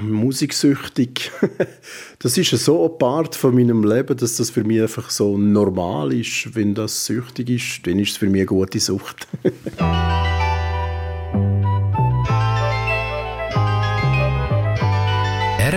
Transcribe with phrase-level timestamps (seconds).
[0.00, 1.30] musiksüchtig.
[2.18, 6.12] Das ist so ein Part von meinem Leben, dass das für mich einfach so normal
[6.12, 6.54] ist.
[6.54, 9.26] Wenn das süchtig ist, dann ist es für mich eine gute Sucht.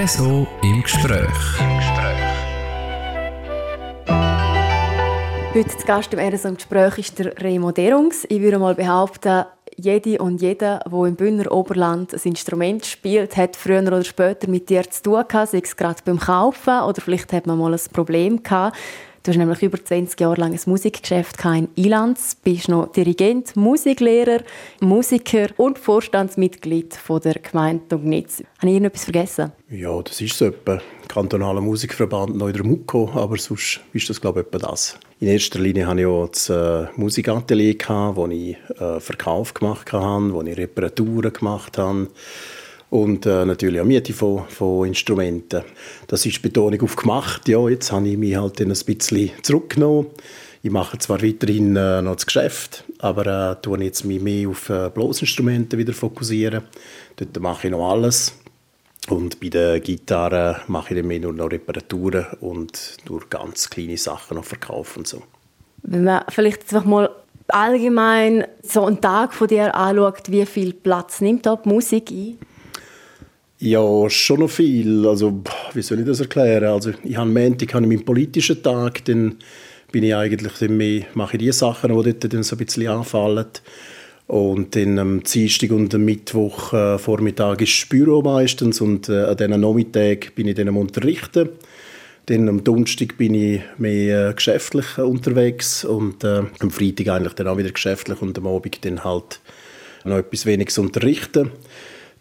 [0.05, 1.29] RSO im Gespräch.
[5.55, 8.25] Heute zu Gast im RSO im Gespräch ist der Remo Derungs.
[8.29, 9.45] Ich würde mal behaupten,
[9.77, 14.69] jede und jeder, der im Bündner Oberland ein Instrument spielt, hat früher oder später mit
[14.69, 17.79] dir zu tun gehabt, sei es gerade beim Kaufen oder vielleicht hat man mal ein
[17.93, 18.77] Problem gehabt.
[19.25, 24.43] Du hast nämlich über 20 Jahre lang ein Musikgeschäft in Ilanz, bist noch Dirigent, Musiklehrer,
[24.81, 28.43] Musiker und Vorstandsmitglied der Gemeinde Dugnitz.
[28.59, 29.51] Habe ich irgendetwas vergessen?
[29.71, 34.45] Ja, das ist so etwa kantonaler Musikverband Neuder Mucko, aber sonst ist das glaube ich
[34.45, 34.99] etwa das.
[35.19, 37.75] In erster Linie hatte ich auch das äh, Musikatelier,
[38.13, 42.09] wo ich äh, Verkauf gemacht habe, wo ich Reparaturen gemacht habe
[42.95, 45.63] und äh, natürlich auch Miete von, von Instrumenten.
[46.07, 47.47] Das ist Betonung auf gemacht.
[47.49, 50.07] Ja, jetzt habe ich mich halt ein bisschen zurückgenommen.
[50.63, 54.69] Ich mache zwar weiterhin äh, noch das Geschäft, aber äh, tue jetzt mich mehr auf
[54.69, 56.63] äh, Bloßinstrumente wieder fokussieren.
[57.17, 58.33] Dort mache ich noch alles.
[59.09, 63.97] Und bei der Gitarre mache ich dann mehr nur noch Reparaturen und nur ganz kleine
[63.97, 65.21] Sachen noch verkaufen und so.
[65.83, 67.09] Wenn man vielleicht einfach mal
[67.49, 72.39] allgemein so einen Tag von dir anschaut, wie viel Platz nimmt da die Musik ein?
[73.65, 75.07] Ja, schon noch viel.
[75.07, 75.41] Also,
[75.73, 76.65] wie soll ich das erklären?
[76.65, 79.37] Also, ich habe am Montag habe ich meinen politischen Tag, dann
[79.91, 82.87] bin ich eigentlich dann mehr, mache ich die Sachen, die dort dann so ein bisschen
[82.89, 83.47] anfallen.
[84.27, 89.23] Und dann am Dienstag und am Mittwoch äh, Vormittag ist das Büro meistens und äh,
[89.23, 91.49] an diesen Nachmittag bin ich dann am Unterrichten.
[92.27, 97.47] Dann am Donnerstag bin ich mehr äh, geschäftlich unterwegs und äh, am Freitag eigentlich dann
[97.47, 99.39] auch wieder geschäftlich und am Abend dann halt
[100.03, 101.49] noch etwas weniges unterrichten.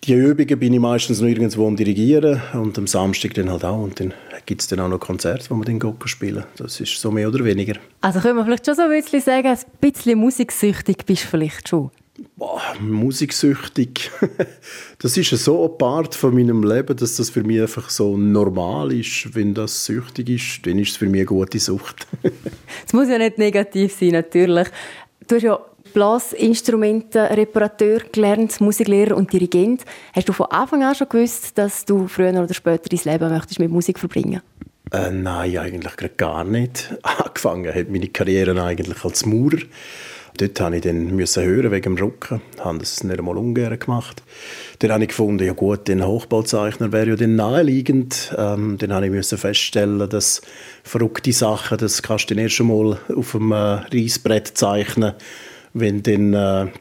[0.06, 3.82] Die Übungen bin ich meistens noch irgendwo am Dirigieren und am Samstag dann halt auch.
[3.82, 4.12] Und dann
[4.44, 7.26] gibt es dann auch noch Konzerte, wo man dann Gocco spielen Das ist so mehr
[7.26, 7.76] oder weniger.
[8.02, 11.70] Also können wir vielleicht schon so ein bisschen sagen, ein bisschen musiksüchtig bist du vielleicht
[11.70, 11.90] schon?
[12.36, 14.10] Boah, musiksüchtig.
[14.98, 18.92] das ist so ein Part von meinem Leben, dass das für mich einfach so normal
[18.92, 19.34] ist.
[19.34, 22.06] Wenn das süchtig ist, dann ist es für mich eine gute Sucht.
[22.86, 24.68] Es muss ja nicht negativ sein, natürlich.
[25.26, 25.58] Du hast ja
[25.94, 29.84] Blasinstrumentenreparateur gelernt, Musiklehrer und Dirigent.
[30.12, 33.60] Hast du von Anfang an schon gewusst, dass du früher oder später dein Leben möchtest
[33.60, 34.42] mit Musik verbringen
[34.92, 36.94] äh, Nein, eigentlich gar nicht.
[37.02, 39.60] Angefangen hat meine Karriere eigentlich als Maurer.
[40.36, 42.42] Dort musste ich dann müssen hören wegen dem Rücken.
[42.56, 44.24] Ich habe das nicht einmal ungern gemacht.
[44.80, 48.34] Dann habe ich gefunden, ja gut, ein Hochbauzeichner wäre ja dann naheliegend.
[48.36, 50.42] Ähm, dann habe ich müssen feststellen, dass
[50.82, 55.14] verrückte Sachen, das kannst du dann erst einmal auf dem äh, Reissbrett zeichnen
[55.74, 56.72] wenn du dann äh,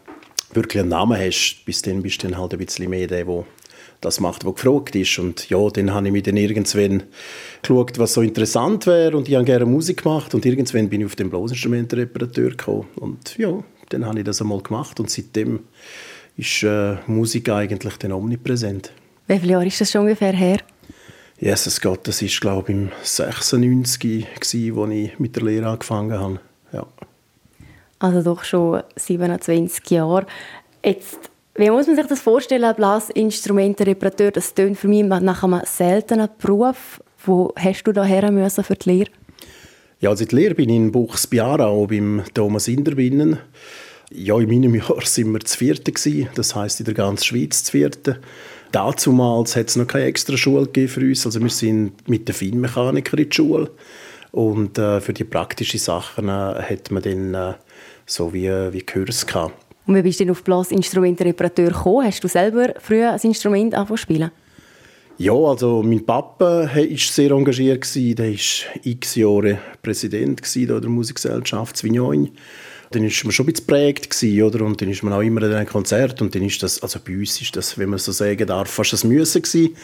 [0.53, 3.45] wirklich einen Namen hast, bis dann bist du dann halt ein bisschen mehr der, der
[4.01, 5.17] das macht, was gefragt ist.
[5.19, 7.03] Und ja, dann habe ich mir dann irgendwann
[7.61, 11.07] geschaut, was so interessant wäre und ich habe gerne Musik gemacht und irgendwann bin ich
[11.07, 12.87] auf den Blosinstrumentenreparateur gekommen.
[12.97, 15.61] Und ja, dann habe ich das einmal gemacht und seitdem
[16.37, 18.91] ist äh, Musik eigentlich dann omnipräsent.
[19.27, 20.57] Wie viele Jahre ist das schon ungefähr her?
[21.39, 26.19] Jesus Gott, das war glaube ich im 96 gewesen, als ich mit der Lehre angefangen
[26.19, 26.39] habe.
[26.71, 26.87] Ja
[28.03, 30.25] also doch schon 27 Jahre.
[30.83, 31.17] Jetzt,
[31.55, 37.01] wie muss man sich das vorstellen, Blasinstrumentenreparateur, das tönt für mich nach einem seltenen Beruf.
[37.25, 39.09] Wo hast du daher müssen für die Lehre?
[40.01, 43.39] Ja, also die Lehre bin ich in Buchsbiarau beim Thomas Inderbinnen.
[44.11, 47.63] Ja, in meinem Jahr waren wir das vierte gewesen, das heißt in der ganzen Schweiz
[47.63, 48.19] das vierte.
[48.73, 53.19] Dazumals hat es noch keine extra Schule für uns, also wir sind mit den Feinmechanikern
[53.19, 53.71] in die Schule
[54.33, 57.53] und äh, für die praktischen Sachen äh, hat man dann äh,
[58.05, 59.53] so wie, wie Kurs gehabt.
[59.85, 62.07] Und wie bist du denn auf Blasinstrumentenreparateur gekommen?
[62.07, 64.31] Hast du selber früher ein Instrument angefangen spielen?
[65.17, 67.93] Ja, also mein Papa war sehr engagiert.
[67.95, 68.35] Der war
[68.83, 72.31] x Jahre Präsident der Musikgesellschaft Svignon.
[72.91, 73.67] Dann war man schon ein bisschen
[74.43, 74.65] oder?
[74.65, 76.21] Und dann ist man auch immer in einem Konzert.
[76.21, 79.03] Und dann ist das, also bei uns ist das, wenn man so sagen darf, fast
[79.03, 79.75] ein Müssen gewesen.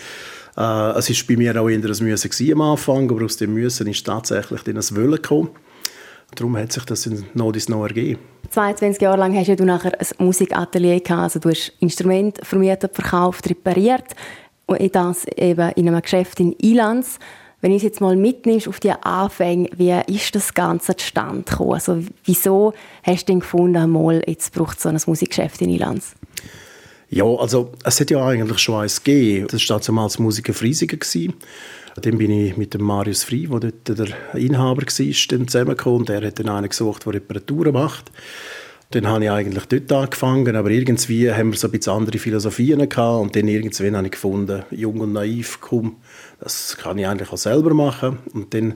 [0.58, 3.88] Äh, es war bei mir auch eher ein Müssen am Anfang, aber aus dem Müssen
[3.88, 5.50] ist tatsächlich dann ein Wollen gekommen.
[6.36, 8.20] Darum hat sich das in Nodis noch ergeben.
[8.52, 11.22] 22 Jahre lang hast du nachher ein Musikatelier gehabt.
[11.22, 14.16] Also du hast Instrumente vermietet, verkauft, repariert.
[14.66, 17.20] Und das eben in einem Geschäft in Ilanz.
[17.62, 21.74] Wenn du es jetzt mal mitnimmst auf die Anfänge, wie ist das Ganze zustande gekommen?
[21.74, 22.74] Also wieso
[23.04, 26.16] hast du denn gefunden, mal, jetzt braucht es so ein Musikgeschäft in Ilanz?
[27.10, 29.48] Ja, also es hat ja eigentlich schon eins gegeben.
[29.52, 30.98] Das war damals Musiker Friesiger.
[31.96, 36.00] Dann bin ich mit dem Marius Frey, der dort der Inhaber war, zusammengekommen.
[36.00, 38.12] Und er hat dann einen gesucht, der Reparaturen macht.
[38.92, 42.90] Dann habe ich eigentlich dort angefangen, aber irgendwie haben wir so ein bisschen andere Philosophien
[42.90, 45.98] gehabt und dann irgendwann habe ich gefunden, jung und naiv, komm,
[46.40, 48.18] das kann ich eigentlich auch selber machen.
[48.34, 48.76] Und dann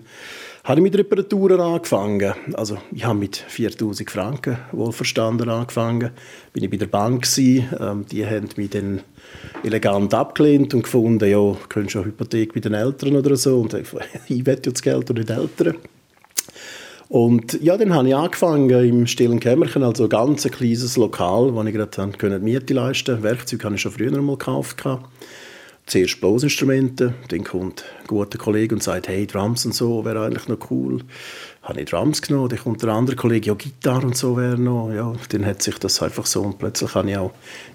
[0.64, 2.34] habe ich mit Reparaturen angefangen.
[2.54, 6.12] Also ich habe mit 4000 Franken wohlverstanden angefangen.
[6.54, 7.28] Bin ich bei der Bank.
[7.38, 9.02] Ähm, die haben mich dann
[9.64, 13.60] elegant abgelehnt und gefunden, ja, könntest du eine Hypothek bei den Eltern oder so.
[13.60, 13.88] Und ich,
[14.30, 15.76] ich ja das Geld und nicht Eltern.
[17.10, 21.62] Und ja, dann habe ich angefangen im stillen Kämmerchen, also ein ganz kleines Lokal, wo
[21.62, 23.24] ich gerade die Miete leisten konnte.
[23.24, 24.82] Werkzeuge habe ich schon früher mal gekauft.
[25.86, 30.48] Zuerst Blosinstrumente, dann kommt ein guter Kollege und sagt, hey, Drums und so wäre eigentlich
[30.48, 31.02] noch cool.
[31.62, 34.92] Habe ich Drums genommen, dann kommt der andere Kollege, ja, Gitarre und so wäre noch.
[34.92, 37.32] Ja, dann hat sich das einfach so und plötzlich habe ich auch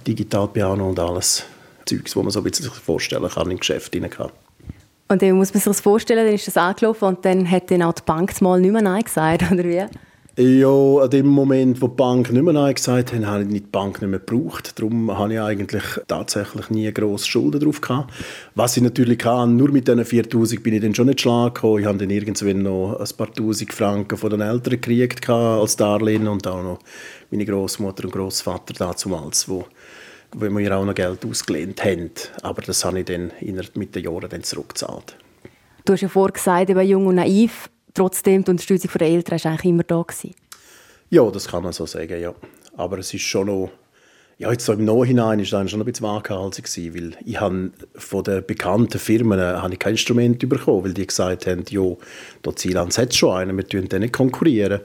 [0.06, 1.44] Digitalpiano und alles
[1.84, 4.10] Zeugs, was man so ein bisschen vorstellen kann im Geschäft hinein.
[5.08, 7.82] Und dann muss man sich das vorstellen, dann ist das angelaufen und dann hat dann
[7.82, 9.84] auch die Bank mal nicht mehr Nein gesagt, oder wie?
[10.40, 13.58] Ja, an dem Moment, wo die Bank nicht mehr Nein gesagt hat, habe ich die
[13.58, 14.78] Bank nicht mehr gebraucht.
[14.78, 18.14] Darum habe ich eigentlich tatsächlich nie grosse Schulden drauf gehabt.
[18.54, 21.80] Was ich natürlich kann, nur mit diesen 4000 bin ich dann schon nicht schlagen gekommen.
[21.80, 26.28] Ich habe dann irgendwann noch ein paar Tausend Franken von den Eltern gekriegt als Darlehen
[26.28, 26.78] und auch noch
[27.32, 29.64] meine Großmutter und Großvater damals, wo
[30.36, 32.12] wo wir auch noch Geld ausgelehnt haben.
[32.42, 33.32] Aber das habe ich dann
[33.74, 35.16] mit den Jahren dann zurückgezahlt.
[35.84, 39.50] Du hast ja vorhin gesagt, eben jung und naiv, trotzdem die Unterstützung der Eltern war
[39.50, 40.34] eigentlich immer da gewesen.
[41.10, 42.34] Ja, das kann man so sagen, ja.
[42.76, 43.70] Aber es ist schon noch,
[44.36, 47.72] ja, jetzt so im Nachhinein ist es schon ein bisschen waghalsig gewesen, weil ich habe
[47.96, 51.96] von den bekannten Firmen habe ich kein Instrument bekommen, weil die gesagt haben, ja,
[52.42, 54.80] da Zielans hat schon einen, wir können nicht konkurrieren.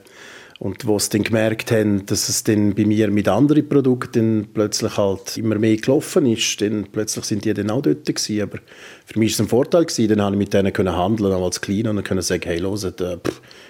[0.63, 4.95] Und wo sie dann gemerkt haben, dass es dann bei mir mit anderen Produkten plötzlich
[4.95, 8.41] halt immer mehr gelaufen ist, dann plötzlich sind die dann auch dort gewesen.
[8.41, 8.59] Aber
[9.05, 11.43] für mich war es ein Vorteil gewesen, dann konnte ich mit denen können handeln, auch
[11.43, 13.17] als Kleiner, und können sagen, hey, hört, äh,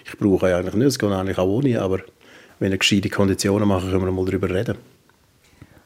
[0.06, 2.02] ich brauche eigentlich nicht, es geht eigentlich auch ohne, aber
[2.60, 4.78] wenn ihr gescheite Konditionen machen, können wir mal darüber reden.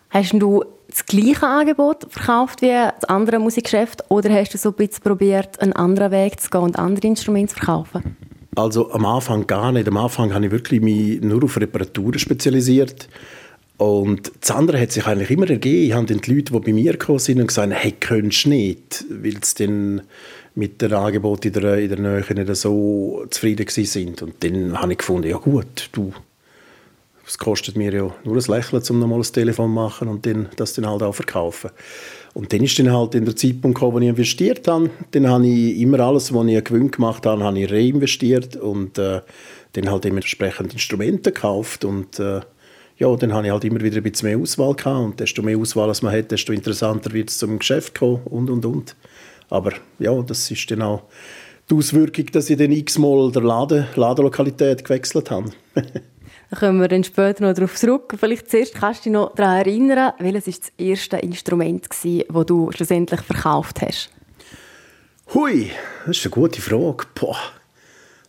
[0.09, 4.75] Hast du das gleiche Angebot verkauft wie das andere Musikgeschäft oder hast du so ein
[4.75, 8.18] bisschen probiert, einen anderen Weg zu gehen und andere Instrumente zu verkaufen?
[8.57, 9.88] Also am Anfang gar nicht.
[9.88, 13.07] Am Anfang habe ich wirklich mich nur auf Reparaturen spezialisiert.
[13.77, 15.86] Und das andere hat sich eigentlich immer ergeben.
[15.86, 18.50] Ich habe dann die Leute, die bei mir gekommen sind und gesagt hey, könntest du
[18.50, 20.01] nicht, weil sie dann
[20.56, 24.24] mit dem Angebot in der, in der Nähe nicht so zufrieden sind.
[24.24, 26.12] Und dann habe ich gefunden, ja gut, du,
[27.27, 30.50] es kostet mir ja nur ein Lächeln, um nochmal ein Telefon zu machen und dann,
[30.56, 31.69] das dann halt auch verkaufen.
[32.37, 34.91] Und dann ist dann halt in der Zeitpunkt gekommen, wo ich investiert habe.
[35.09, 39.21] Dann habe ich immer alles, was ich Gewinn gemacht habe, habe ich reinvestiert und äh,
[39.73, 42.41] dann halt dementsprechend Instrumente gekauft und äh,
[42.99, 45.57] ja, dann habe ich halt immer wieder ein bisschen mehr Auswahl gehabt und desto mehr
[45.57, 48.95] Auswahl man hat, desto interessanter wird es zum Geschäft kommen und und und.
[49.49, 51.05] Aber ja, das ist dann auch
[51.71, 55.49] die Auswirkung, dass ich dann x-mal der Laden, Ladenlokalität gewechselt habe.
[56.49, 58.13] Da kommen wir dann später noch darauf zurück.
[58.17, 62.71] Vielleicht zuerst kannst du dich noch daran erinnern, welches war das erste Instrument, das du
[62.71, 64.09] schlussendlich verkauft hast?
[65.33, 65.71] Hui,
[66.05, 67.05] das ist eine gute Frage.
[67.15, 67.38] Boah,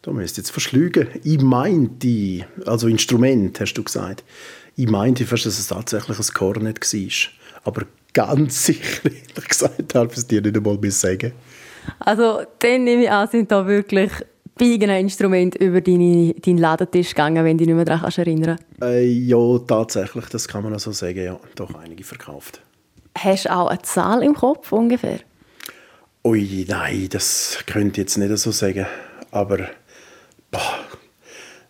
[0.02, 1.08] da müsst jetzt verschlügen.
[1.22, 4.24] Ich meinte, also Instrument, hast du gesagt.
[4.74, 7.62] Ich meinte fast, dass es tatsächlich ein Kornet war.
[7.62, 11.32] Aber ganz sicher, ehrlich gesagt, darf ich es dir nicht einmal mehr sagen.
[12.00, 14.10] Also, dann nehme ich an, sind da wirklich
[14.58, 19.06] bei Instrument über deine, deinen Ladentisch gegangen, wenn du dich nicht mehr daran erinnern äh,
[19.06, 21.22] Ja, tatsächlich, das kann man auch so sagen.
[21.22, 22.60] Ja, doch einige verkauft.
[23.16, 25.20] Hast du auch eine Zahl im Kopf ungefähr?
[26.24, 28.86] Ui, nein, das könnte ich jetzt nicht so sagen.
[29.30, 29.58] Aber
[30.50, 30.74] boah,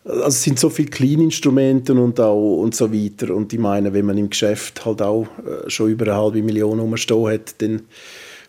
[0.05, 3.35] also es sind so viele Kleininstrumente und auch und so weiter.
[3.35, 6.81] Und ich meine, wenn man im Geschäft halt auch äh, schon über eine halbe Million
[6.81, 7.83] rumstehen hat, dann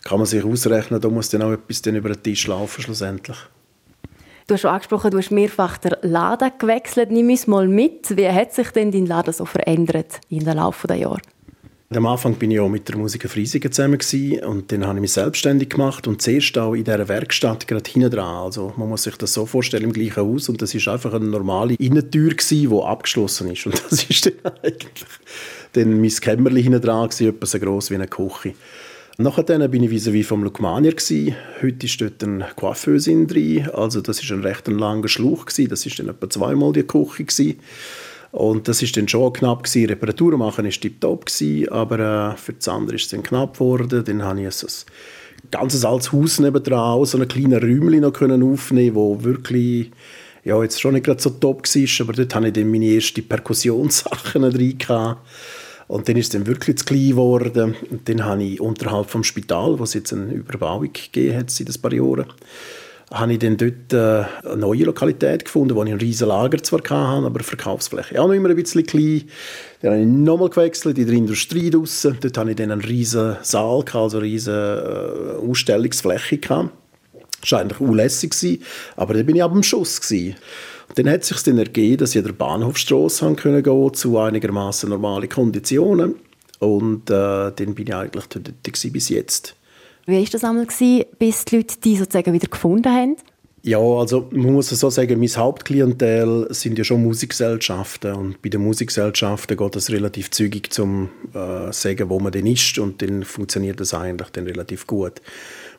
[0.03, 3.37] kann man sich ausrechnen, da muss dann auch etwas dann über den Tisch laufen schlussendlich.
[4.49, 7.11] Du hast schon angesprochen, du hast mehrfach den Laden gewechselt.
[7.11, 8.17] Nimm uns mal mit.
[8.17, 11.19] Wie hat sich denn dein Laden so verändert in den Laufe der Jahre?
[11.93, 13.99] Am Anfang bin ich auch mit der Musiker Friesigen zusammen
[14.47, 18.09] und dann habe ich mich selbstständig gemacht und zuerst auch in dieser Werkstatt gerade hinten
[18.09, 18.43] dran.
[18.43, 21.25] Also man muss sich das so vorstellen im gleichen Haus und das ist einfach eine
[21.25, 25.05] normale Innentür gewesen, die abgeschlossen ist und das ist dann eigentlich
[25.73, 28.55] dann mein Kämmerchen hinten dran gewesen, etwa so gross wie eine Küche.
[29.21, 30.93] Nachher bin ich vis-à-vis vom Lukmanier.
[31.61, 33.69] Heute ist dort ein Coiffeuse drin.
[33.73, 35.45] Also das ist ein recht langer Schluch.
[35.45, 35.69] Gewesen.
[35.69, 37.55] Das ist dann etwa zweimal die Küche.
[38.31, 39.89] Und das ist dann schon knapp gewesen.
[39.89, 41.25] Reparaturen machen ist tiptop
[41.69, 44.05] aber äh, für das andere ist es dann knapp geworden.
[44.05, 48.95] Dann habe ich ein ganzes altes Haus nebendran, so ein kleines Räumchen noch können aufnehmen,
[48.95, 49.91] wo wirklich
[50.45, 53.27] ja, jetzt schon nicht gerade so top war, aber dort hatte ich dann meine ersten
[53.27, 55.19] Perkussionssachen drin gehabt.
[55.89, 57.75] Und dann ist es dann wirklich zu klein geworden.
[57.89, 61.67] Und dann habe ich unterhalb vom Spital, wo es jetzt eine Überbauung gegeben hat seit
[61.67, 62.25] ein paar Jahren,
[63.11, 66.81] habe ich dann dort äh, eine neue Lokalität gefunden, wo ich ein riesen Lager zwar
[66.81, 69.23] hatte, aber Verkaufsfläche auch noch immer ein bisschen klein.
[69.81, 72.17] Dann habe ich nochmal gewechselt in der Industrie draussen.
[72.21, 76.37] Dort hatte ich dann einen riesen Saal, also eine riesen äh, Ausstellungsfläche.
[76.37, 76.69] Gehabt.
[77.41, 78.61] Das war eigentlich unlässig,
[78.95, 79.99] aber dann bin ich ab dem Schuss.
[80.95, 84.89] Dann hat es sich dann ergeben, dass ich an der Bahnhofstrasse gehen konnte, zu einigermaßen
[84.89, 86.15] normalen Konditionen.
[86.59, 89.55] Und äh, dann bin ich eigentlich dort bis jetzt.
[90.05, 90.65] Wie war das einmal,
[91.19, 93.15] bis die Leute die sozusagen wieder gefunden haben?
[93.61, 98.61] Ja, also man muss so sagen, mein Hauptklientel sind ja schon Musikgesellschaften und bei den
[98.61, 103.81] Musikgesellschaften geht es relativ zügig zum äh, sagen, wo man denn ist und dann funktioniert
[103.81, 105.21] das eigentlich dann relativ gut.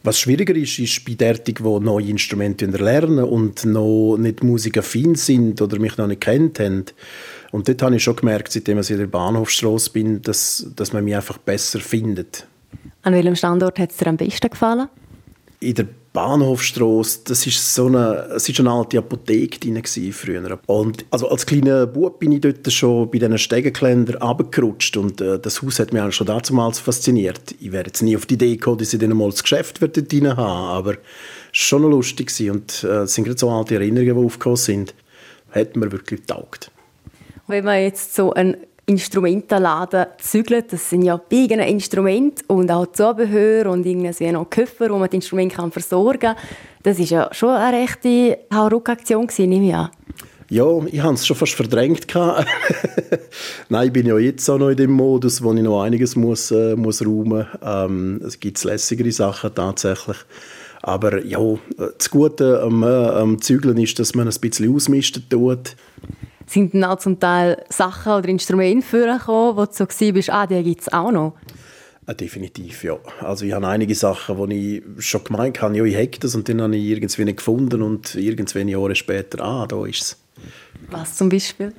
[0.03, 5.61] Was schwieriger ist, ist bei derartig, die neue Instrumente lernen und noch nicht musikaffin sind
[5.61, 6.87] oder mich noch nicht kennt haben.
[7.51, 11.05] Und dort habe ich schon gemerkt, seitdem ich in der Bahnhofstrasse bin, dass, dass man
[11.05, 12.47] mich einfach besser findet.
[13.03, 14.89] An welchem Standort hat es dir am besten gefallen?
[15.59, 20.59] In der Bahnhofstrasse, das ist so eine, es ist eine alte Apotheke drin früher.
[20.67, 25.39] Und also als kleiner Bub bin ich dort schon bei diesen Stegengeländern runtergerutscht und äh,
[25.39, 27.55] das Haus hat mich eigentlich schon damals fasziniert.
[27.61, 30.11] Ich wäre jetzt nie auf die Idee gekommen, dass ich dann mal das Geschäft dort
[30.11, 30.99] drin habe, aber war
[31.53, 34.95] schon noch lustig und äh, es sind gerade so alte Erinnerungen, die aufgekommen sind.
[35.53, 36.73] Hat mir wirklich getaugt.
[37.47, 38.57] Wenn man jetzt so ein
[38.91, 40.73] Instrumentenladen zügelt.
[40.73, 45.17] Das sind ja eigene Instrumente und auch Zubehör und irgendwie noch Koffer, wo man die
[45.17, 46.37] Instrumente kann versorgen kann.
[46.83, 49.91] Das war ja schon eine rechte Hauruck-Aktion, nehme ich an.
[50.49, 52.09] Ja, ich habe es schon fast verdrängt.
[53.69, 56.51] Nein, ich bin ja jetzt auch noch in dem Modus, wo ich noch einiges muss,
[56.51, 57.47] äh, muss räumen muss.
[57.63, 60.17] Ähm, es gibt lässigere Sachen tatsächlich.
[60.83, 61.39] Aber ja,
[61.77, 65.77] das Gute am, äh, am Zügeln ist, dass man ein bisschen ausmisten tut
[66.53, 70.63] sind dann auch zum Teil Sachen oder Instrumente vorgekommen, wo du so warst, ah, die
[70.63, 71.35] gibt es auch noch?
[72.07, 72.99] Ja, definitiv, ja.
[73.21, 76.49] Also ich habe einige Sachen, die ich schon gemeint habe, ja, ich hätte das und
[76.49, 80.17] dann habe ich irgendwie nicht gefunden und irgendwann Jahre später, ah, da ist es.
[80.91, 81.73] Was zum Beispiel?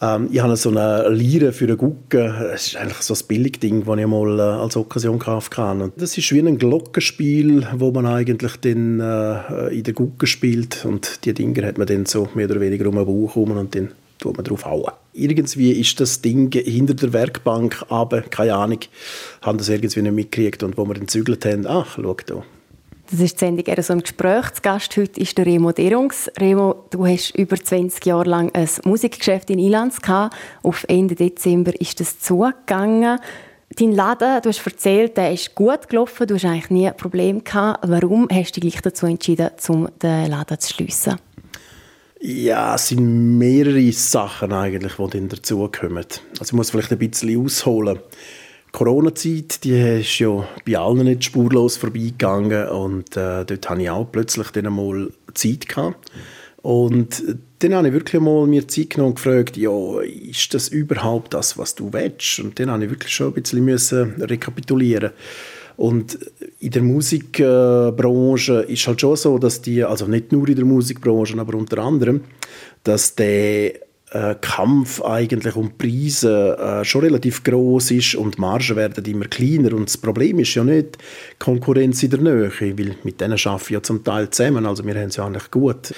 [0.00, 2.34] Ähm, ich habe so eine Lire für eine Gucke.
[2.52, 5.84] Das ist eigentlich so ein Billigding, das ich mal äh, als Occasion gekauft habe.
[5.84, 10.84] Und das ist wie ein Glockenspiel, wo man eigentlich dann, äh, in der Gucke spielt.
[10.84, 13.74] Und die Dinger hat man dann so mehr oder weniger um den Bauch herum und
[13.74, 13.90] dann
[14.24, 14.92] tut man drauf hauen.
[15.12, 18.80] Irgendwie ist das Ding hinter der Werkbank, aber keine Ahnung,
[19.42, 22.42] haben das irgendwie nicht mitgekriegt und wo wir dann zügelt haben, ach, schau da.
[23.10, 24.50] Das ist die Sendung eher so ein Gespräch.
[24.54, 26.30] Zu Gast heute ist der Remo Derungs.
[26.40, 30.34] Remo, du hast über 20 Jahre lang ein Musikgeschäft in Ilanz gehabt.
[30.62, 33.20] Auf Ende Dezember ist das zugegangen.
[33.76, 37.44] Dein Laden, du hast erzählt, der ist gut gelaufen, du hast eigentlich nie ein Problem
[37.44, 37.86] gehabt.
[37.86, 39.50] Warum hast du dich gleich dazu entschieden,
[40.02, 41.18] den Laden zu schliessen?
[42.26, 46.06] Ja, es sind mehrere Sachen eigentlich, die dann dazukommen.
[46.38, 47.98] Also ich muss vielleicht ein bisschen ausholen.
[48.68, 53.90] Die Corona-Zeit, die ist ja bei allen nicht spurlos vorbeigegangen und äh, dort hatte ich
[53.90, 56.10] auch plötzlich dann einmal Zeit gehabt.
[56.62, 57.22] Und
[57.58, 61.58] dann habe ich wirklich mal mir Zeit genommen und gefragt, ja, ist das überhaupt das,
[61.58, 62.40] was du willst?
[62.40, 65.10] Und dann habe ich wirklich schon ein bisschen müssen rekapitulieren
[65.76, 66.18] und
[66.60, 71.38] in der Musikbranche ist halt schon so, dass die, also nicht nur in der Musikbranche,
[71.38, 72.22] aber unter anderem,
[72.84, 73.74] dass der
[74.14, 79.26] äh, Kampf eigentlich um Preise äh, schon relativ groß ist und die Margen werden immer
[79.26, 80.98] kleiner und das Problem ist ja nicht
[81.40, 84.94] Konkurrenz in der Nähe, weil mit denen arbeite ich ja zum Teil zusammen, also wir
[84.94, 85.92] haben es ja eigentlich gut.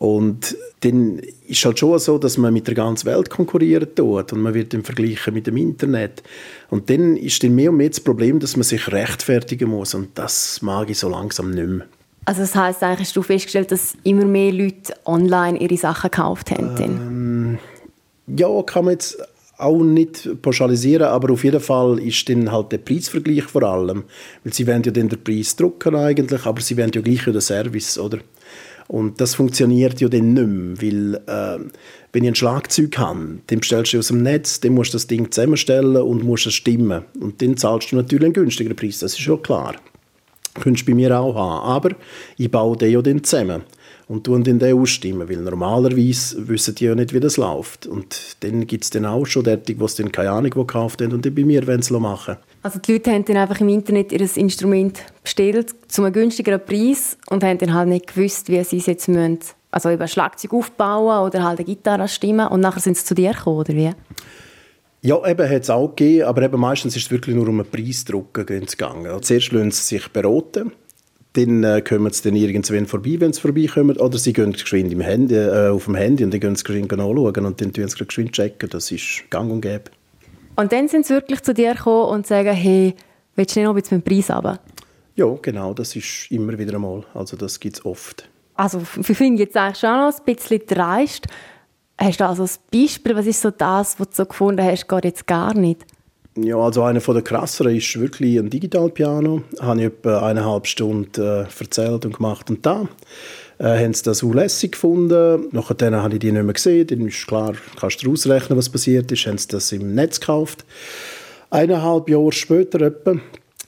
[0.00, 4.32] Und dann ist es halt schon so, dass man mit der ganzen Welt konkurrieren tut
[4.32, 6.22] und man wird dann vergleichen mit dem Internet.
[6.70, 10.08] Und dann ist dann mehr und mehr das Problem, dass man sich rechtfertigen muss und
[10.14, 11.86] das mag ich so langsam nicht mehr.
[12.24, 16.50] Also das heisst eigentlich, hast du festgestellt, dass immer mehr Leute online ihre Sachen gekauft
[16.50, 16.76] haben?
[16.78, 17.58] Ähm,
[18.38, 19.18] ja, kann man jetzt
[19.58, 24.04] auch nicht pauschalisieren, aber auf jeden Fall ist dann halt der Preisvergleich vor allem.
[24.44, 27.40] Weil sie wollen ja dann den Preis drucken eigentlich, aber sie wollen ja gleich den
[27.42, 28.20] Service, oder?
[28.90, 31.64] Und das funktioniert ja dann nicht mehr, weil äh,
[32.12, 35.06] wenn ich ein Schlagzeug habe, dann bestellst du aus dem Netz, dann musst du das
[35.06, 37.04] Ding zusammenstellen und musst es stimmen.
[37.20, 39.76] Und dann zahlst du natürlich einen günstigeren Preis, das ist schon klar.
[40.54, 41.70] Könntest du bei mir auch haben.
[41.70, 41.96] Aber
[42.36, 43.62] ich baue den ja dann zusammen
[44.10, 47.86] und tun den dann ausstimmen, weil normalerweise wissen die ja nicht, wie das läuft.
[47.86, 51.24] Und dann gibt es dann auch schon derartig, die dann keine Ahnung gekauft haben und
[51.24, 52.36] dann bei mir wollen es machen.
[52.64, 57.18] Also die Leute haben dann einfach im Internet ihr Instrument bestellt zu einem günstigeren Preis
[57.28, 59.38] und haben dann halt nicht gewusst, wie sie es jetzt müssen,
[59.70, 63.30] also über Schlagzeug aufbauen oder halt eine Gitarre stimmen und nachher sind sie zu dir
[63.30, 63.92] gekommen, oder wie?
[65.02, 67.70] Ja, eben hat es auch gegeben, aber eben meistens ist es wirklich nur um einen
[67.70, 69.22] Preisdruck gegangen.
[69.22, 70.72] Zuerst lassen sie sich beraten
[71.34, 75.00] dann äh, kommen sie dann irgendwann vorbei, wenn sie vorbeikommen, oder sie gehen geschwind im
[75.00, 78.04] Handy, äh, auf dem Handy und dann gehen sie geschwind anschauen und dann tun sie
[78.04, 78.68] geschwind checken.
[78.68, 79.84] Das ist gang und gäbe.
[80.56, 82.94] Und dann sind sie wirklich zu dir gekommen und sagen, hey,
[83.36, 84.58] willst du nicht noch ein bisschen den Preis haben?
[85.14, 87.04] Ja, genau, das ist immer wieder einmal.
[87.14, 88.28] Also das gibt es oft.
[88.54, 91.26] Also wir finden jetzt eigentlich schon noch ein bisschen dreist.
[91.98, 95.04] Hast du also ein Beispiel, was ist so das, was du so gefunden hast, geht
[95.04, 95.84] jetzt gar nicht?
[96.36, 99.42] Ja, also einer der krasseren ist wirklich ein Digitalpiano.
[99.60, 102.88] Habe ich etwa eineinhalb Stunden äh, erzählt und gemacht und da.
[103.58, 105.48] Äh, haben sie das auch lässig gefunden.
[105.50, 106.86] Nachher habe ich die nicht mehr gesehen.
[106.86, 109.26] Dann ist klar, kannst du ausrechnen, was passiert ist.
[109.26, 110.64] Haben sie das im Netz gekauft.
[111.50, 113.16] Eineinhalb Jahre später etwa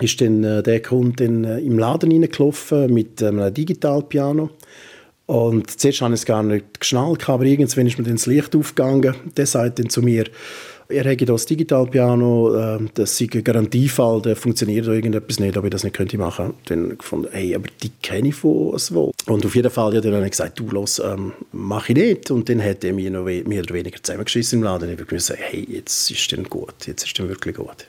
[0.00, 4.50] ist dann äh, der Kunde in, äh, im Laden reingelaufen mit einem Digitalpiano.
[5.26, 8.54] Und zuerst habe ich es gar nicht geschnallt, aber irgendwann ist mir dann das Licht
[8.54, 9.14] aufgegangen.
[9.37, 10.26] Der sagt dann zu mir,
[10.92, 15.70] er hätte das Digitalpiano, äh, das sei ein Garantiefall, da funktioniert irgendetwas nicht, ob ich
[15.70, 16.54] das nicht könnte machen.
[16.66, 19.12] Dann gefunden, hey, aber die kenne ich von wo.
[19.26, 22.30] Und auf jeden Fall hat er dann gesagt, du, los, ähm, mach ich nicht.
[22.30, 24.90] Und dann hat er mir noch mehr oder weniger zusammengeschissen im Laden.
[24.90, 27.87] Ich habe gesagt, hey, jetzt ist es gut, jetzt ist es wirklich gut.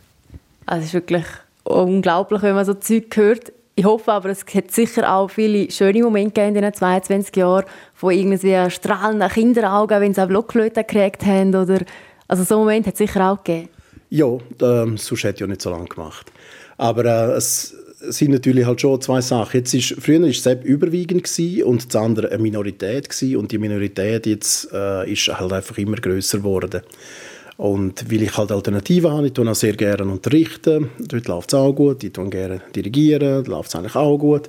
[0.65, 1.25] Also es ist wirklich
[1.63, 3.51] unglaublich, wenn man so Zeug hört.
[3.75, 7.65] Ich hoffe aber, es hat sicher auch viele schöne Momente in den 22 Jahren,
[7.99, 11.79] wo irgendwie strahlende Kinderaugen, wenn sie auch Blockflöte gekriegt haben oder
[12.33, 13.69] also so einen Moment hat es sicher auch gegeben.
[14.09, 14.25] Ja,
[14.61, 16.31] ähm, sonst hätte ich ja nicht so lange gemacht.
[16.77, 17.75] Aber äh, es
[18.09, 19.57] sind natürlich halt schon zwei Sachen.
[19.57, 21.27] Jetzt ist, früher war es überwiegend
[21.63, 25.97] und das andere eine Minorität gewesen und die Minorität jetzt äh, ist halt einfach immer
[25.97, 26.81] größer geworden.
[27.57, 31.53] Und weil ich halt Alternativen habe, ich tue auch sehr gerne unterrichten, dort läuft es
[31.53, 34.47] auch gut, ich tue gerne dirigieren, läuft es eigentlich auch gut.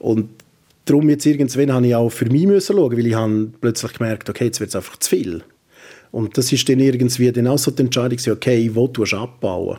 [0.00, 0.28] Und
[0.86, 4.28] darum jetzt irgendwann habe ich auch für mich müssen schauen, weil ich habe plötzlich gemerkt,
[4.28, 5.44] okay, jetzt wird es einfach zu viel.
[6.12, 9.78] Und das ist dann irgendwie dann auch so die Entscheidung, okay, wo du abbauen?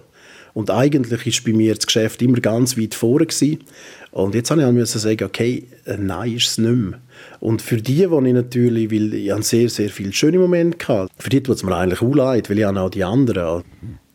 [0.54, 3.64] Und eigentlich ist bei mir das Geschäft immer ganz weit vorne gewesen.
[4.12, 7.00] Und jetzt musste ich sagen, okay, äh, nein, ist es nicht mehr.
[7.40, 11.30] Und für die, die ich natürlich, weil ich sehr, sehr viele schöne Momente hatte, für
[11.30, 13.64] die tut es mir eigentlich auch leid, weil ich auch die anderen.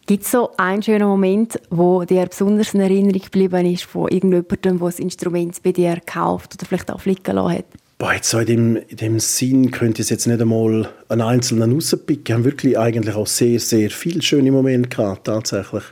[0.07, 4.79] Gibt es so einen schönen Moment, wo dir besonders in Erinnerung geblieben ist, von irgendjemandem,
[4.79, 7.67] der das Instrument bei dir gekauft oder vielleicht auch flicken lassen hat?
[8.01, 11.73] Boah, jetzt so in dem, in dem Sinn könnte ich jetzt nicht einmal einen einzelnen
[11.73, 12.27] rauspicken.
[12.29, 15.83] Wir haben wirklich eigentlich auch sehr, sehr viele schöne Momente gehabt, tatsächlich.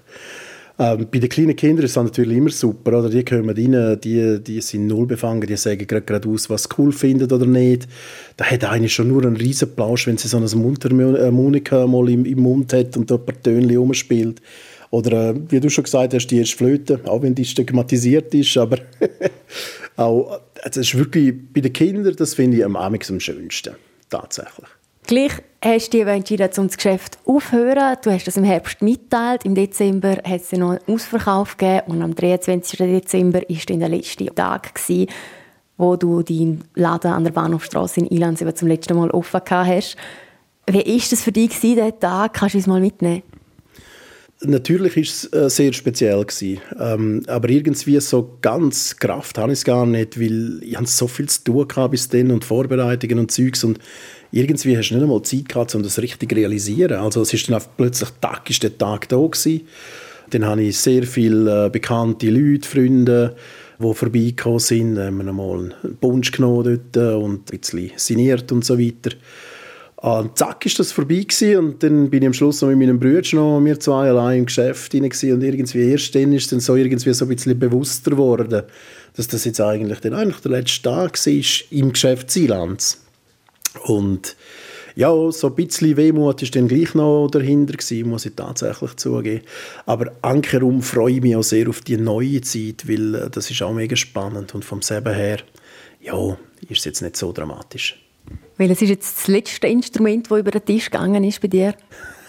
[0.78, 3.10] Ähm, bei den kleinen Kindern ist es natürlich immer super, oder?
[3.10, 6.92] Die kommen rein, die, die sind null befangen, die sagen gerade geradeaus, was sie cool
[6.92, 7.88] finden oder nicht.
[8.36, 12.24] Da hat einer schon nur einen riesen Plausch, wenn sie so eine Mundharmonika mal im,
[12.24, 14.40] im Mund hat und da ein paar Töne rumspielt.
[14.96, 18.56] Oder, äh, wie du schon gesagt hast, die erste Flöte, auch wenn die stigmatisiert ist,
[18.56, 18.78] aber
[19.96, 23.74] auch, also das ist wirklich, bei den Kindern, das finde ich am am schönsten,
[24.08, 24.66] tatsächlich.
[25.06, 25.32] Gleich
[25.62, 27.98] hast du dich entschieden, um das Geschäft aufzuhören.
[28.02, 29.44] Du hast das im Herbst mitteilt.
[29.44, 32.78] Im Dezember hat es noch einen Ausverkauf gegeben und am 23.
[32.78, 35.08] Dezember war dann der letzte Tag, gewesen,
[35.76, 39.96] wo du deinen Laden an der Bahnhofstrasse in Ilanz zum letzten Mal offen hast.
[40.66, 42.32] Wie war das für dich, dieser Tag?
[42.32, 43.22] Kannst du uns mal mitnehmen?
[44.42, 46.60] Natürlich war es äh, sehr speziell gewesen.
[46.78, 51.26] Ähm, aber irgendwie so ganz Kraft habe ich es gar nicht, weil ich so viel
[51.26, 53.78] zu tun hatte bis dann und Vorbereitungen und Zeugs und
[54.32, 56.98] irgendwie hast du nicht einmal Zeit gehabt, um das richtig zu realisieren.
[57.00, 59.62] Also es ist dann plötzlich Tag ist der Tag da gewesen.
[60.30, 63.36] Dann habe ich sehr viele äh, bekannte Leute, Freunde,
[63.78, 64.96] die vorbeigekommen sind.
[64.96, 69.16] Dann haben wir mal einen Punsch genommen dort und ein bisschen signiert und so weiter.
[69.96, 71.56] Und zack ist das vorbei gewesen.
[71.56, 74.46] und dann bin ich am Schluss noch mit meinem Bruder noch, wir zwei allein im
[74.46, 78.62] Geschäft rein und irgendwie erst dann ist dann so irgendwie so ein bisschen bewusster geworden,
[79.16, 83.00] dass das jetzt eigentlich, dann eigentlich der letzte Tag war im Geschäft Silanz.
[83.84, 84.36] Und
[84.96, 89.44] ja, so ein bisschen Wehmut ist dann gleich noch dahinter gewesen, muss ich tatsächlich zugeben.
[89.84, 93.62] Aber ankerum freue ich mich auch sehr auf die neue Zeit, weil äh, das ist
[93.62, 95.38] auch mega spannend und vom Seben her,
[96.00, 96.36] ja,
[96.68, 98.05] ist es jetzt nicht so dramatisch.
[98.56, 101.74] Welches ist jetzt das letzte Instrument, das über den Tisch gegangen ist bei dir?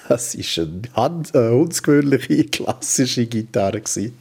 [0.10, 3.82] Das ist eine, Hand, eine hundsgewöhnliche, klassische Gitarre.
[3.82, 4.12] du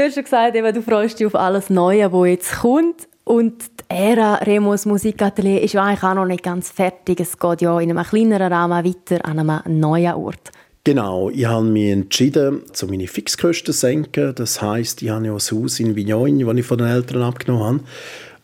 [0.00, 3.08] hast schon gesagt, eben, du freust dich auf alles Neue, das jetzt kommt.
[3.24, 7.20] Und die Ära Remus Musikatelier ist eigentlich auch noch nicht ganz fertig.
[7.20, 10.50] Es geht ja in einem kleineren Rahmen weiter an einem neuen Ort.
[10.84, 14.32] Genau, ich habe mich entschieden, zu meine Fixkosten zu senken.
[14.36, 17.64] Das heisst, ich habe ja ein Haus in Vignogne, das ich von den Eltern abgenommen
[17.64, 17.80] habe.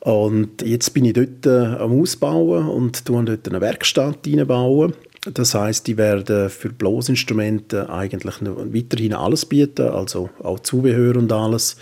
[0.05, 4.95] Und jetzt bin ich dort äh, am Ausbauen und tue dort eine Werkstatt reinbauen.
[5.33, 11.77] Das heißt, die werden für Blosinstrumente eigentlich weiterhin alles bieten, also auch Zubehör und alles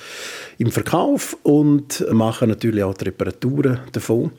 [0.59, 4.33] im Verkauf und machen natürlich auch die Reparaturen davon.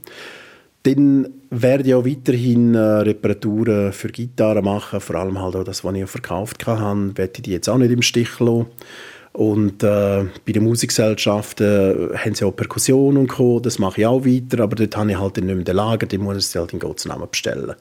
[0.84, 5.84] Dann werde ich auch weiterhin äh, Reparaturen für Gitarren machen, vor allem halt auch das,
[5.84, 8.68] was ich verkauft habe, werde ich die jetzt auch nicht im Stich lassen.
[9.34, 13.62] Und äh, bei den Musikgesellschaften haben sie auch Perkussion und Co.
[13.62, 16.18] Das mache ich auch weiter, aber dort habe ich halt nicht mehr den Lager, die
[16.18, 17.76] muss ich halt in Gottes Namen bestellen.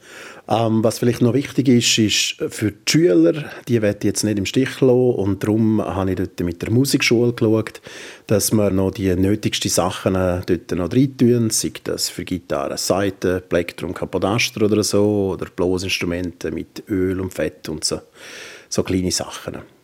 [0.47, 4.45] Ähm, was vielleicht noch wichtig ist, ist für die Schüler, die werden jetzt nicht im
[4.45, 7.81] Stich lassen und darum habe ich dort mit der Musikschule geschaut,
[8.27, 13.41] dass wir noch die nötigsten Sachen äh, dort noch reintun, sei das für Gitarre, Saiten,
[13.49, 17.99] Plektrum, Kapodastra oder so, oder Blosinstrumente mit Öl und Fett und so,
[18.69, 19.80] so kleine Sachen.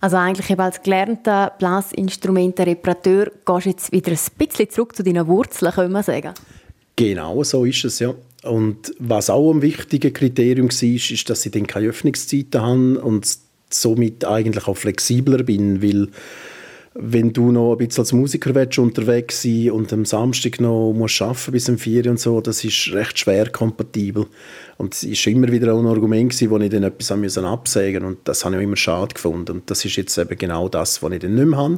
[0.00, 5.26] Also eigentlich eben als gelernter Blasinstrumentenreparateur gehst du jetzt wieder ein bisschen zurück zu deinen
[5.26, 6.34] Wurzeln, können wir sagen?
[6.96, 8.14] Genau, so ist es, ja.
[8.44, 13.28] Und was auch ein wichtiges Kriterium war, ist, dass ich dann keine Öffnungszeiten habe und
[13.70, 16.08] somit eigentlich auch flexibler bin, weil
[17.00, 21.22] wenn du noch ein bisschen als Musiker willst, unterwegs sein und am Samstag noch musst
[21.22, 24.26] arbeiten bis um 4 und so, das ist recht schwer kompatibel.
[24.78, 28.18] Und es ist immer wieder auch ein Argument gewesen, wo ich dann etwas absägen und
[28.24, 29.58] das habe ich auch immer schade gefunden.
[29.58, 31.76] Und das ist jetzt eben genau das, was ich dann nicht mehr habe.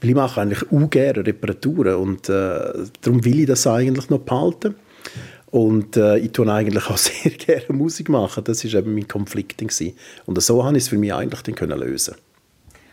[0.00, 4.20] Weil ich mache eigentlich auch gerne Reparaturen und äh, darum will ich das eigentlich noch
[4.20, 4.74] behalten.
[5.50, 8.42] Und äh, ich tue eigentlich auch sehr gerne Musik machen.
[8.44, 9.58] Das ist eben mein Konflikt.
[9.58, 9.92] Gewesen.
[10.24, 12.14] Und so habe ich es für mich eigentlich dann können lösen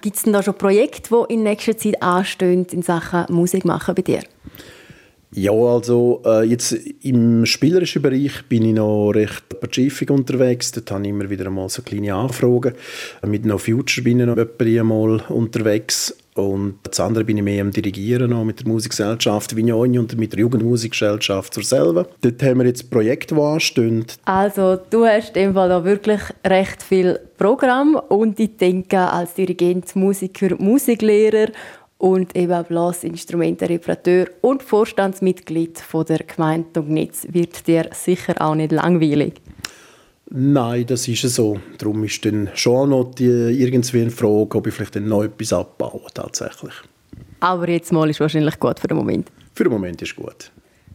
[0.01, 3.95] Gibt es denn da schon Projekte, die in nächster Zeit anstehen in Sachen Musik machen
[3.95, 4.21] bei dir?
[5.31, 10.71] Ja, also äh, jetzt im spielerischen Bereich bin ich noch recht pazifik unterwegs.
[10.71, 12.73] Dort habe ich immer wieder mal so kleine Anfragen.
[13.27, 16.15] Mit No Future bin ich noch etwa mal unterwegs.
[16.39, 20.33] Und das andere bin ich mehr am Dirigieren noch mit der Musikgesellschaft Vignoni und mit
[20.33, 22.07] der Jugendmusikgesellschaft zur selber.
[22.21, 24.05] Dort haben wir jetzt Projekte, die anstehen.
[24.25, 29.95] Also du hast dem Fall da wirklich recht viel Programm und ich denke als Dirigent,
[29.95, 31.47] Musiker, Musiklehrer
[31.97, 39.41] und eben Blasinstrumentenreparateur und Vorstandsmitglied von der Gemeinde Dugnitz wird dir sicher auch nicht langweilig.
[40.31, 41.59] Nein, das ist so.
[41.77, 45.53] Darum ist dann schon noch die, irgendwie eine Frage, ob ich vielleicht dann noch etwas
[45.53, 46.73] abbaue tatsächlich.
[47.39, 49.31] Aber jetzt mal ist wahrscheinlich gut für den Moment.
[49.55, 50.51] Für den Moment ist gut.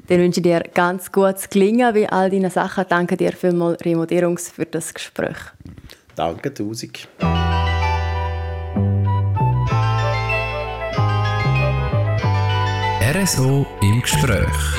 [0.06, 2.84] Dann wünsche ich dir ganz gutes Gelingen bei all deinen Sachen.
[2.88, 5.36] Danke dir vielmals, Remo Derungs, für das Gespräch.
[6.14, 7.08] Danke, Tausig.
[13.00, 14.74] RSO im Gespräch.